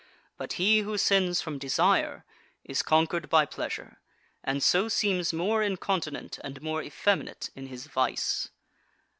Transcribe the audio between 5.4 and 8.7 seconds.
incontinent and more effeminate in his vice.